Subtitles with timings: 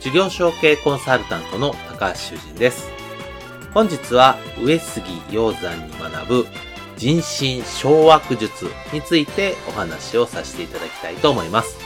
[0.00, 2.90] 事業承継コンサルタントの高橋修人です。
[3.74, 6.46] 本日は上杉鷹山に学ぶ
[6.96, 11.76] 人心掌握術についてお話をさせていただきたいと思います。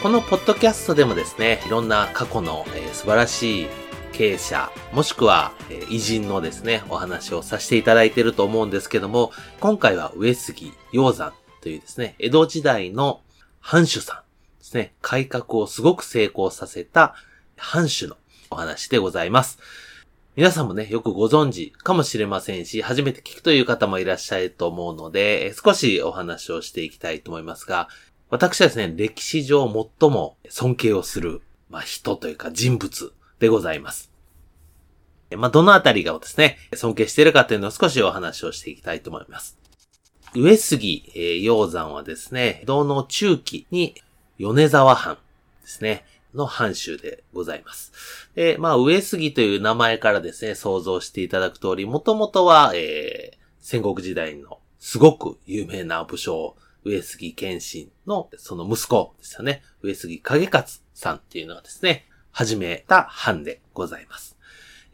[0.00, 3.66] このポッドキャストでもですね、いろんな過去の、えー、素晴らしい
[4.12, 13.20] 経営者、もしくは、えー、偉人のですね、お話をさせていただいていると思うんですけども、今回は上杉鷹山というですね、江戸時代の
[13.60, 14.25] 藩主さん
[14.66, 17.14] ですね、改革をすごく成功させた
[17.56, 18.16] 藩主の
[18.50, 19.60] お話でございます。
[20.34, 27.88] 皆さんもね、よくご存知かもしれませんし、初めて聞くという方もいらっしゃると思うので、少しお話をしていきたいと思いますが、
[28.28, 29.66] 私はですね、歴史上
[30.00, 34.10] 最も尊敬をする、まあ、人というか人物でございます。
[35.36, 39.56] まあ、どのあたりがですね、尊敬しているかというのを少しお話をしていきたいと思います。
[40.34, 43.94] 上杉、え、鷹山はですね、道の中期に
[44.38, 45.18] 米沢藩
[45.62, 47.92] ですね、の藩主でございます。
[48.34, 56.54] で、まあ、上杉という名前からですね、想像していただく通り、もともとは、えー、戦国時代のすごく有名な武将、
[56.84, 59.62] 上杉謙信のその息子ですよね。
[59.82, 64.36] 上杉景勝さんっていうのがですね、始めた藩でございます。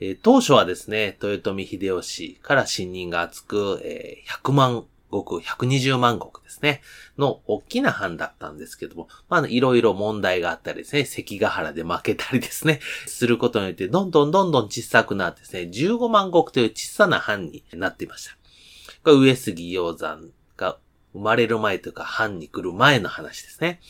[0.00, 6.80] えー、当初はですね、豊臣秀吉から信任が厚く、えー、100万国、120万国ですね、
[7.18, 18.36] の大きな藩だったんですけども、まあ、いろいろ問題があったりですね、関ヶ原で負けたりですね、 することによって、どんどんどんどん小さくなってですね、15万国という小さな藩になっていました。
[19.04, 20.78] これ上杉鷹山が
[21.12, 23.80] 生まれる前というか、藩に来る前の話ですね。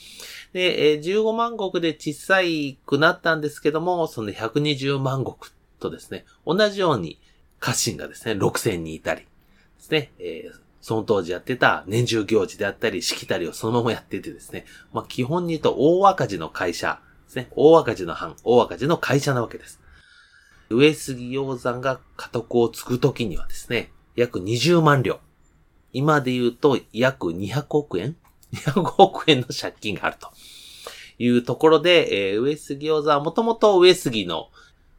[0.52, 2.40] で、15万国で小さ
[2.84, 5.36] くなったんですけども、その120万国
[5.78, 7.18] とですね、同じように
[7.60, 9.26] 家臣がですね、6000人いたりで
[9.78, 17.48] すね、えー、その当時やってた年中行事であったり、しきたりをそのままやっててですね、まあ、基本に言うと大赤字の会社ですね。
[17.52, 19.80] 大赤字の藩、大赤字の会社なわけです。
[20.70, 25.20] 上杉鷹山が家督を継ぐときにはですね、約20万両。
[25.92, 28.16] 今で言うと約200億円
[28.52, 30.30] ?200 億円の借金があると
[31.18, 34.48] いうところで、えー、上杉鷹山はもともと上杉の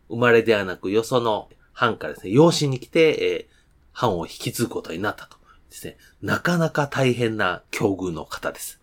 [0.08, 3.54] 生まれではなく、よその藩からですね、養子に来て、えー、
[3.92, 5.43] 藩を引き継ぐことになったと。
[5.74, 8.80] ですね、なかなか大変な境遇の方です。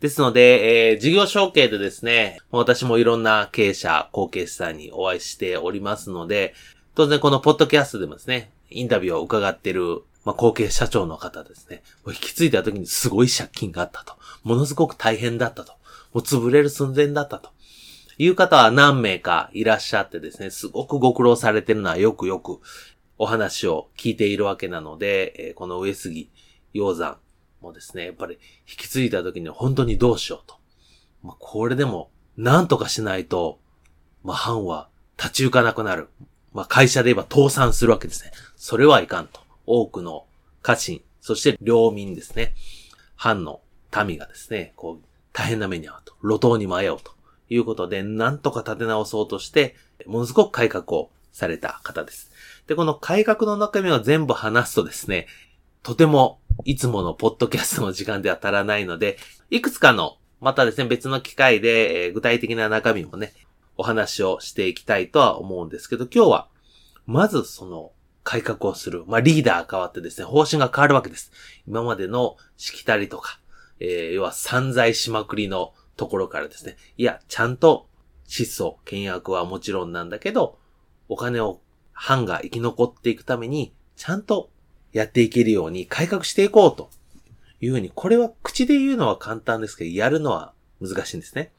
[0.00, 6.54] ですので、えー、事業承継でですね、私もいろんな経営者、後継者さんにお会いしておりますので、
[6.94, 14.16] 当然このポッドキャストでもですね、インタビューを伺ってる、まあ、後継社長の方ですね、もう引き継いだ時にすごい借金があったと。
[14.42, 15.72] ものすごく大変だったと。
[16.12, 17.50] もう潰れる寸前だったと。
[18.18, 22.60] いう方は何名かいらっしゃってですね、すごくご苦労されてるのはよくよく
[23.22, 26.30] お話を聞いているわけなので、えー、この上杉
[26.72, 27.18] 鷹山
[27.60, 30.56] もですね、やっぱり引き継いだ時に本当にどうしようと。
[31.22, 33.60] まあ、これでも何とかしないと、
[34.24, 34.88] まあ、藩は
[35.18, 36.08] 立ち行かなくなる。
[36.54, 38.32] まあ、会社で言えば倒産するわけですね。
[38.56, 39.40] それはいかんと。
[39.66, 40.24] 多くの
[40.62, 42.54] 家臣、そして領民ですね。
[43.16, 43.60] 藩の
[44.06, 45.04] 民がですね、こう、
[45.34, 46.14] 大変な目に遭うと。
[46.22, 47.12] 路頭に迷うと
[47.50, 52.30] いうことで、なんとか立て直そうとして、ものすごく改革をされた方です。
[52.70, 55.26] で、この改革の中身を全部話すとですね、
[55.82, 59.18] とてもいつものポッドキャストの時間では足らないので、
[59.50, 63.32] いくつかの、またですね、別の機会で、えー、具体的な中身もね、
[63.76, 66.48] お話をしていきたいとは思うんですけど、今日は、
[67.06, 67.90] まずその
[68.22, 69.02] 改革をする。
[69.04, 71.32] まあ、リーダー変わってですね、方針が変わるわけです。
[71.66, 73.40] 今までのしきたりとか、
[73.80, 77.88] えー、要は散財しまくりのところからですね、いや、ちゃんと
[78.28, 80.56] 失踪、倹約はもちろんなんだけど、
[81.08, 81.60] お金を
[82.00, 84.48] 藩が生き残っていくために、ちゃんと
[84.90, 86.88] やっていけるように改革していこうと
[87.60, 91.52] いうふうに、これは口で言うのは簡単ですけど、やるのは難しいんですね。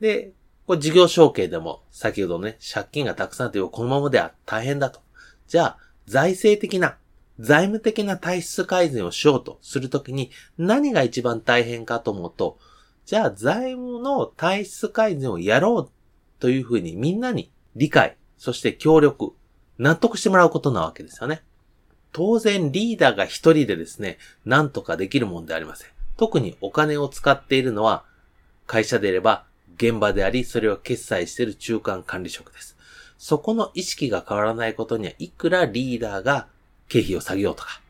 [0.00, 0.32] で、
[0.66, 4.98] これ事業承継でも、先ほどね、借金がたくさんあって、このままでは大変だと。
[5.46, 6.96] じゃあ、財政的な、
[7.38, 12.58] 財務的な体質改善をしようとするときに何が一番大変かと思うと、
[13.06, 15.90] じゃあ財務の体質改善をやろう
[16.40, 19.34] というふうにみんなに理解、そして協力、
[19.78, 21.42] 納得してもらうことなわけですよね。
[22.12, 25.88] 当然リーダーが一人でですね、なんとかできるもんでありません。
[26.16, 28.04] 特にお金を使っているのは
[28.66, 29.44] 会社であれば
[29.76, 32.76] 現場であり、それを決済している中間管理職です。
[33.18, 36.48] そこの意識が変わらないことには、いくらリーダーが
[36.88, 37.80] 経費を下げようとか、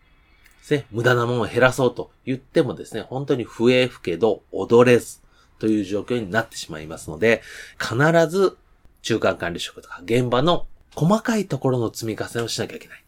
[0.61, 5.21] ですね、無駄なものを減らそうと言ってもですね、本当に笛吹けど踊れず
[5.59, 7.43] という状況になってしまいますので、
[7.79, 7.97] 必
[8.29, 8.57] ず
[9.03, 13.05] 中間管理職とか現場の細かいところの積み重ねをしなきゃいけない。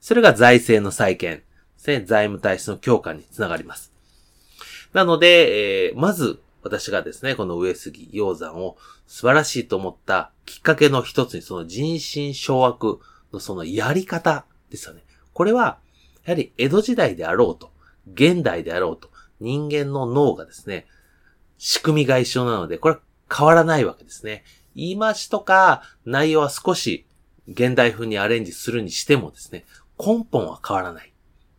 [0.00, 1.42] それが財政の再建、
[1.78, 3.92] 財務体質の強化につながります。
[4.92, 8.76] なので、えー、まず、私がですね、この上杉鷹山を
[9.06, 12.98] 素晴らしいと思ったきっかけの一つに、その人心掌握
[13.32, 15.04] のそのやり方ですよね。
[15.32, 15.78] これは、
[16.24, 17.70] やはり江戸時代であろうと、
[18.12, 20.86] 現代であろうと、人間の脳がですね、
[21.58, 23.00] 仕組みが一緒なので、これは
[23.32, 24.44] 変わらないわけですね。
[24.76, 27.06] 言い回しとか内容は少し
[27.48, 29.64] 現代風にアレンジするにしてもですね、
[29.98, 31.08] 根本は変わらない。
[31.08, 31.12] っ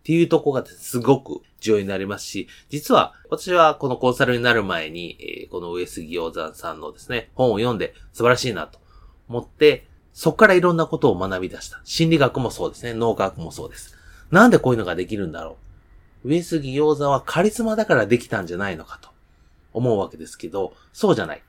[0.04, 8.80] ていうとこがすごく重要になりますし、実は私はこのコンサルになる前に、えー、この上杉鷹山さんのですね、本を読んで素晴らしいなと
[9.28, 11.82] 思って、そこからいろんなことを学び出した。
[11.84, 13.96] 心理学もそうですね、脳科学もそうです。
[14.32, 15.58] なんでこういうのができるんだろ
[16.24, 16.30] う。
[16.30, 19.10] 上杉鷹山はカリスマだからできたんじゃないのかと
[19.74, 21.44] 思うわけですけど、そうじゃない。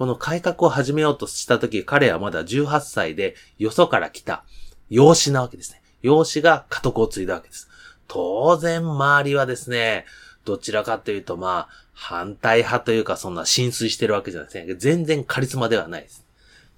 [0.00, 4.44] この改革を始めようとした時、彼はまだ18歳で、よそから来た、
[4.88, 5.82] 養子なわけですね。
[6.00, 7.68] 養子が家督を継いだわけです。
[8.08, 10.06] 当然周りはですね、
[10.46, 14.74] どちらかというとまあ、反対派というかそんな浸水してるわけじゃないですね。
[14.76, 16.24] 全然カリスマではないです。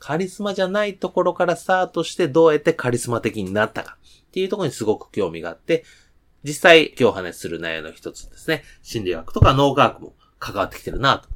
[0.01, 5.85] カリスマじゃないところからスタートしてどうやってカリスマ的になったかっていうところにすごく興味があって、
[6.43, 11.29] 実際今日お話しする内容の一つですね、心理学とか脳科学も関わってきてるなと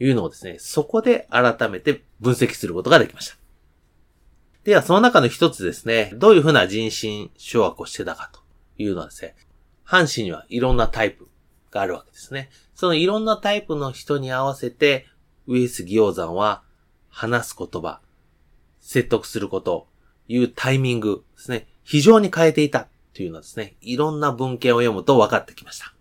[0.00, 3.36] いうのをですね、そこで改めて分析することができました。
[4.64, 8.40] では、その中の一つですね、どういうふうな人心掌握をしてたかと
[8.76, 9.34] いうのはですね、
[9.84, 11.28] 半身にはいろんなタイプ
[11.70, 12.50] があるわけですね。
[12.74, 15.06] そのいろんなタイプの人に合わせて、
[15.46, 16.62] 上杉鷹山は
[17.08, 18.00] 話す言葉、
[18.80, 19.88] 説得すること、
[20.28, 25.94] いうタイミングですね、非常に変えていたというのはですね、いろんな文献を読むと分かってきました。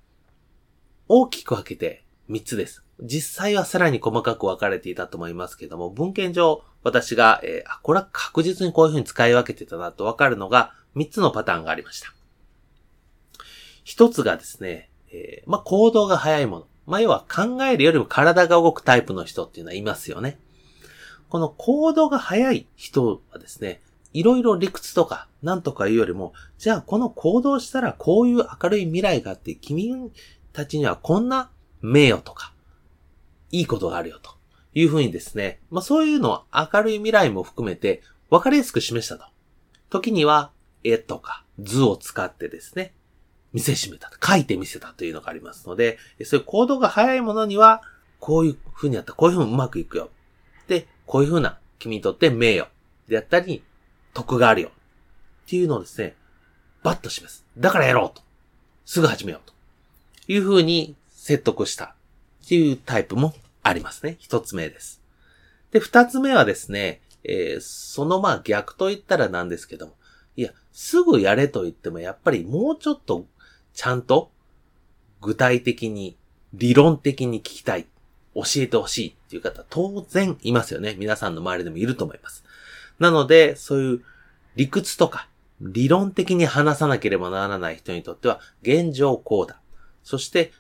[1.08, 2.84] 大きく分けて3つです。
[3.00, 12.14] 実際はさらに細かく分かれていたと思いますけども、文献上私が、えー、これは確実にこういうふうに使い分けてたなと分かるのが3つのパターンがありました。
[13.84, 16.68] 一つがですね、えー、まあ、行動が早いもの。
[16.86, 20.40] まあ、要は考えるよりも体が動くタイプの人っていうのはいますよね。
[21.30, 23.82] この行動が早い人はですね、
[24.14, 30.12] いろいろ理屈とかなんとかいうよりも、じゃあこの行動したらこういう明るい未来があって、君
[30.54, 31.50] たちにはこんな
[31.82, 32.54] 名誉とか、
[33.52, 34.32] いいことがあるよと
[34.74, 39.26] いうふうにですね、まあそういうのを明るい未来も含めて分かりやすく示したと。
[39.90, 40.52] 時には
[40.84, 42.94] 絵とか図を使ってですね、
[43.54, 47.82] 見せしめた、書いてみせたというのがありますので、そういう行動が早いものには、
[48.20, 50.10] こういう風にやったこういう風にうまくいくよ。
[50.68, 52.70] で、こういう風な君にとって名誉
[53.08, 53.64] であったり、
[54.14, 54.70] 得があるよ。
[54.70, 56.16] っていうのをですね、
[56.84, 57.46] バッと示す。
[57.58, 58.22] だからやろうと。
[58.86, 59.54] すぐ始めようと。
[60.28, 61.96] いう風に説得した
[62.48, 64.16] っていうタイプもありますね。
[64.20, 65.02] 一つ目です。
[65.72, 69.94] で、二つ目はですね、えー、そのまあ逆と言ったらなんですけども、
[70.38, 73.26] いや、すぐやれと言ってもやっぱりもうちょっと
[73.74, 74.32] ちゃんと
[75.20, 76.16] 具体的に、
[76.54, 77.86] 理論的に聞きたい、
[78.34, 80.96] 教えてほしいっていう方当然いますよね。
[80.98, 82.46] 皆さんの周りでもいると思います。
[82.98, 84.02] なので、そういう
[84.56, 85.28] 理屈とか
[85.60, 89.60] 理論的に話さなければならない人にとっては、現状こうだ。
[90.04, 90.54] そして、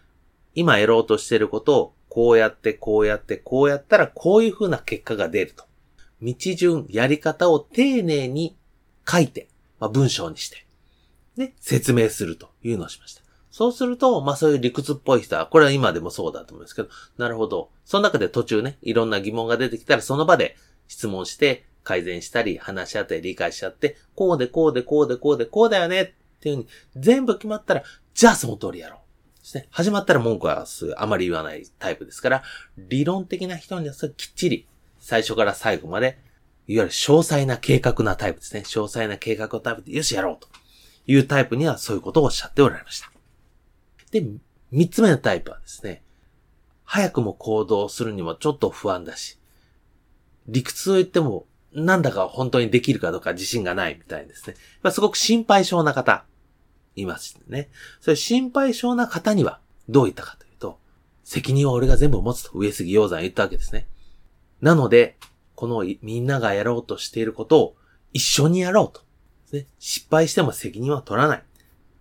[0.57, 5.65] 今やろうとしてることを、こうやって、こうやって、こうやったら、こういう風な結果が出ると。
[6.19, 8.57] 道順、やり方を丁寧に
[9.07, 9.49] 書いて、
[9.79, 10.65] まあ、文章にして、
[11.35, 13.21] ね、説明するというのをしました。
[13.51, 17.69] そうすると、まあそういう理屈っぽい人は、これは今でもそうだと思うんですけど、なるほど。
[17.85, 26.05] その中で途中ね、いろんな疑問が出てきたら、その場で質問して、改善したり、話し合ったり、理解し合って、こうでこうでこうでこうでこうだよねっ
[26.39, 27.83] ていうふうに、全部決まったら、
[28.15, 29.06] じゃあその通りやろう。
[29.47, 29.67] ですね。
[29.71, 30.65] 始まったら文句は
[30.97, 32.43] あまり言わないタイプですから、
[32.77, 34.67] 理論的な人にはきっちり、
[34.99, 36.17] 最初から最後まで、
[36.67, 38.61] いわゆる詳細な計画なタイプですね。
[38.61, 40.49] 詳細な計画のタイプで、よしやろうと。
[41.09, 43.09] いうタイプにはそういうことをおっしゃっておられました。
[44.11, 44.25] で、
[44.71, 46.03] 三つ目のタイプはですね、
[46.83, 49.39] 早くも行動するにもちょっと不安だし、
[50.47, 54.55] 理屈を言っても、なんだか本当にできるかどうか自信がないみたいですね。
[54.81, 56.25] まあ、すごく心配性な方、
[56.97, 57.69] いますね。
[58.01, 60.79] それ心配性な方にはどう言ったかというと、
[61.23, 63.87] 責任は俺が全部持つと上杉鷹山言ったわけですね。
[64.61, 65.17] なので、
[65.55, 67.75] このみんながやろうとしていることを
[68.13, 69.05] 一緒にやろうと。
[69.55, 71.43] ね、失敗しても責任は取らない。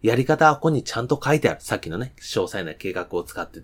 [0.02, 1.60] やり方はここにちゃんと書いてある。
[1.60, 3.62] さっきのね、詳細な計画を使って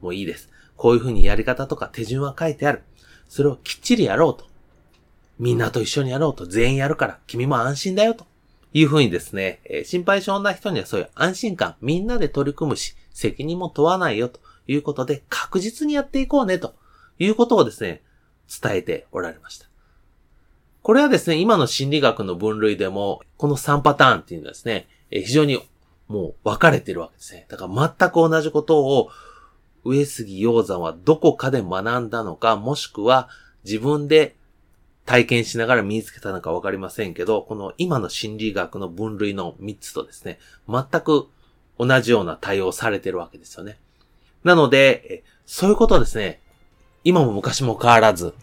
[0.00, 0.50] もいいです。
[0.76, 2.82] こういうふうにやり方とか手順は書いてある。
[3.28, 4.46] それをきっちりやろうと。
[5.38, 6.46] みんなと一緒にやろうと。
[6.46, 8.26] 全員やるから、君も安心だよと。
[8.74, 16.74] いうふうにですね、え、心配性な人にはそういう安心感、みんなで取り組むし、責任も問わないよということで、確実にやっていこうねと
[17.20, 18.02] いうことをですね、
[18.62, 19.66] 伝えておられました。
[20.82, 25.62] これはですね、今の心理学の分類でも、この3パターンっていうのはですね、え、非常に
[26.08, 27.46] もう分かれてるわけですね。
[27.48, 29.08] だから全く同じことを、
[29.84, 33.28] 上杉鷹山はどこかで学んだのか、もしくは
[33.64, 34.34] 自分で
[35.06, 41.28] 体験しながら身につけたのかわかりませんけど、この今の心理学の分類の3つとですね、全く
[41.78, 43.78] 同じような対応されてるわけですよね。
[44.44, 46.40] なので、そういうことですね、
[47.04, 48.34] 今も昔も変わらず、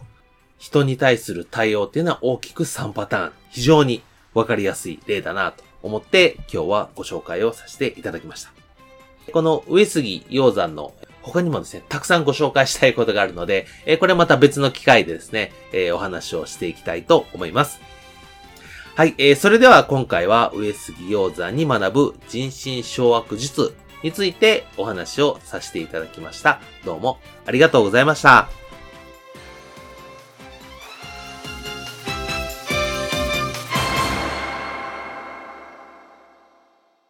[0.58, 4.02] 人に対する対応っていうのは大きく3パターン、非常に
[4.32, 8.52] わかりやすい例だなと思って今日はご紹介をさせていただきました。
[9.32, 17.80] この上杉鷹山の他にもですね、たくさんご紹介したいことがあるので、えこれまた別の機会でですね、えお話をしていきたいと思います。
[18.94, 26.60] はい、えー、それでは今回は上杉鷹山に学ぶ人心掌握術についてお話をさせていただきました。
[26.84, 28.61] どうもありがとうございました。